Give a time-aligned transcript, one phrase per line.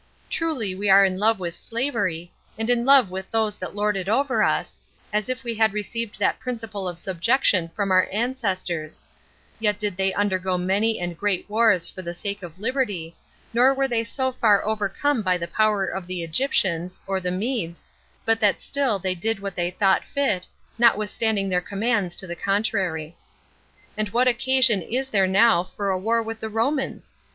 [0.31, 4.09] Truly we are in love with slavery, and in love with those that lord it
[4.09, 4.79] over us,
[5.13, 9.03] as if we had received that principle of subjection from our ancestors;
[9.59, 13.15] yet did they undergo many and great wars for the sake of liberty,
[13.53, 17.83] nor were they so far overcome by the power of the Egyptians, or the Medes,
[18.25, 20.47] but that still they did what they thought fit,
[20.79, 23.15] notwithstanding their commands to the contrary.
[23.95, 27.13] And what occasion is there now for a war with the Romans?